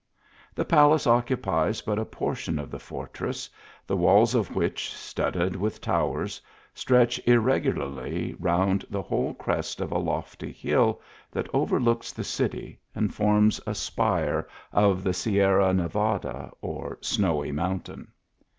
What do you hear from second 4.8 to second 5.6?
studded